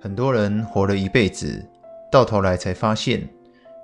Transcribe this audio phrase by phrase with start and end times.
[0.00, 1.60] 很多人活了一辈子，
[2.10, 3.28] 到头来才发现，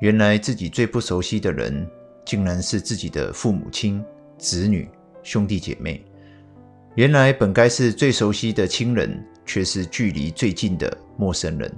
[0.00, 1.88] 原来自己最不熟悉的人，
[2.22, 4.04] 竟然是自己的父母亲、
[4.36, 4.86] 子女、
[5.22, 6.04] 兄弟姐妹。
[6.96, 11.72] 原来本该是最熟悉的亲人，却是距离最近的陌生人。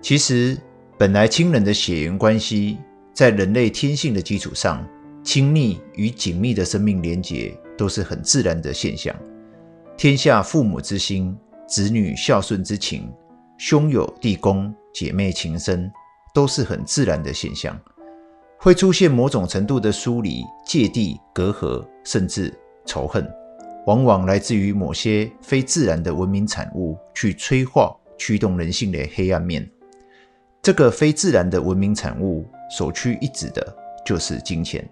[0.00, 0.58] 其实，
[0.98, 2.78] 本来亲人的血缘关系，
[3.14, 4.84] 在人类天性的基础上，
[5.22, 9.14] 亲密与紧密的生命连结，都是很自然的现象。
[9.96, 11.38] 天下父母之心，
[11.68, 13.08] 子女孝顺之情。
[13.64, 15.88] 兄友弟恭，姐妹情深，
[16.34, 17.78] 都是很自然的现象。
[18.58, 22.52] 会出现某种程度的疏离、芥蒂、隔阂，甚至
[22.84, 23.24] 仇恨，
[23.86, 29.70] 往往来自于某些非自然的文明产物去催化、驱动人性的黑暗面。
[30.60, 32.44] 这个非自然的文明产物，
[32.76, 33.64] 首屈一指的
[34.04, 34.84] 就是金钱。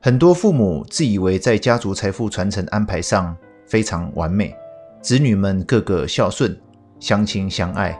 [0.00, 3.36] 很多父母自以为在家族财富传承安排上
[3.66, 4.56] 非常完美，
[5.02, 6.56] 子女们个个孝顺。
[7.00, 7.98] 相亲相爱，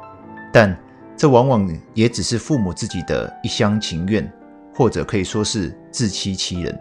[0.52, 0.76] 但
[1.16, 4.30] 这往往也只是父母自己的一厢情愿，
[4.74, 6.78] 或者可以说是自欺欺人。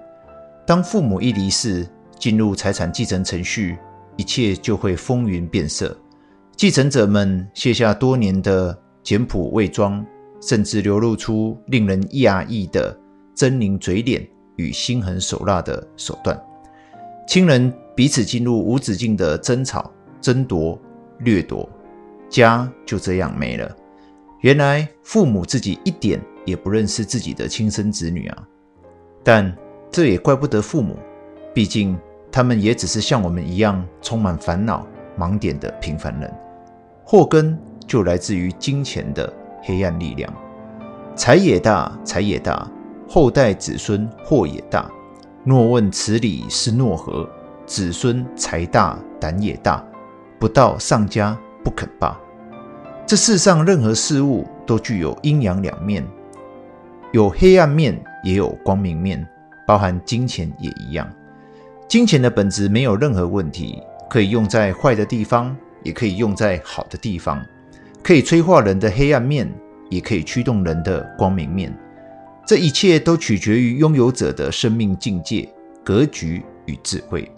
[0.65, 1.87] 当父母一离世，
[2.19, 3.77] 进入财产继承程序，
[4.15, 5.97] 一切就会风云变色。
[6.55, 10.05] 继承者们卸下多年的简朴伪装，
[10.41, 12.95] 甚至流露出令人讶异的
[13.35, 16.39] 狰狞嘴脸与心狠手辣的手段。
[17.27, 20.79] 亲人彼此进入无止境的争吵、争夺、
[21.19, 21.69] 掠夺。
[22.29, 23.75] 家就这样没了。
[24.41, 28.47] 原来父母自己一点也不认识自己的亲生子女啊！
[29.23, 29.55] 但
[29.91, 30.97] 这也怪不得父母，
[31.53, 31.97] 毕竟
[32.31, 34.85] 他们也只是像我们一样充满烦恼、
[35.17, 36.31] 盲点的平凡人。
[37.03, 39.31] 祸根就来自于金钱的
[39.63, 40.31] 黑暗力量。
[41.15, 42.69] 财也大，财也大，
[43.07, 44.89] 后代子孙祸也大。
[45.43, 47.27] 若问此理是诺何？
[47.65, 49.83] 子孙财大胆也大，
[50.39, 51.37] 不到上家。
[51.67, 52.17] 不肯罢。
[53.05, 56.01] 这世上任何事物都具有阴阳两面，
[57.11, 59.27] 有黑暗面，也有光明面，
[59.67, 61.05] 包含金钱也一样。
[61.85, 67.45] 金钱的本质没有任何问题，可以用在坏的地方，也可以用在好的地方，
[68.01, 69.53] 可以催化人的黑暗面，
[69.89, 71.77] 也可以驱动人的光明面。
[72.45, 75.49] 这一切都取决于拥有者的生命境界、
[75.83, 77.29] 格局与智慧。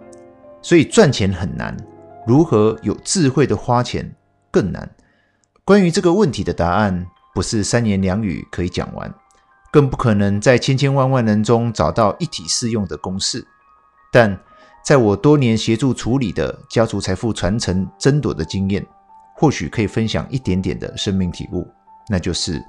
[0.62, 1.76] 所以赚钱很难，
[2.30, 4.14] 如何有智慧的花钱？
[4.52, 4.88] 更难。
[5.66, 9.12] 关于这个问题的答案，不是三言两语可以讲完，
[9.72, 13.44] 更不可能在千千万万人中找到一体适用的公式。
[14.14, 14.40] 但
[14.86, 18.86] 在我多年协助处理的家族财富传承争夺的经验，
[19.36, 21.68] 或许可以分享一点点的生命体悟，
[22.08, 22.64] 那就是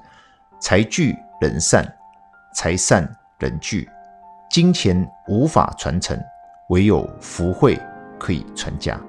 [0.59, 1.87] 财聚人散，
[2.55, 3.07] 财散
[3.37, 3.87] 人聚，
[4.49, 6.19] 金钱无法传承，
[6.69, 7.79] 唯有福慧
[8.17, 8.99] 可以传家。